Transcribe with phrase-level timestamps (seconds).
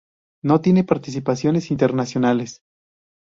[0.41, 2.63] No tiene participaciones internacionales.